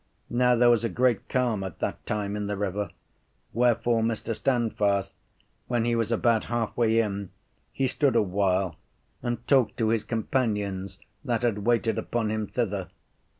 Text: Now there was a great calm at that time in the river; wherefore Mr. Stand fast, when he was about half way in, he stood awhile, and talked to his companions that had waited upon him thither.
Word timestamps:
Now 0.31 0.55
there 0.55 0.71
was 0.71 0.83
a 0.83 0.89
great 0.89 1.29
calm 1.29 1.63
at 1.63 1.77
that 1.77 2.03
time 2.07 2.35
in 2.35 2.47
the 2.47 2.57
river; 2.57 2.89
wherefore 3.53 4.01
Mr. 4.01 4.33
Stand 4.33 4.75
fast, 4.75 5.13
when 5.67 5.85
he 5.85 5.93
was 5.95 6.11
about 6.11 6.45
half 6.45 6.75
way 6.75 6.99
in, 7.01 7.29
he 7.71 7.85
stood 7.87 8.15
awhile, 8.15 8.77
and 9.21 9.45
talked 9.47 9.77
to 9.77 9.89
his 9.89 10.03
companions 10.03 10.97
that 11.23 11.43
had 11.43 11.67
waited 11.67 11.99
upon 11.99 12.31
him 12.31 12.47
thither. 12.47 12.89